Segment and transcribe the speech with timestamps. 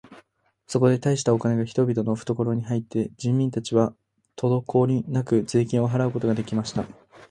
[0.65, 3.93] そこで大したお金が人々のふところに入って、人民たちは
[4.35, 6.85] とどこおりなく税金を払うことが出来ました。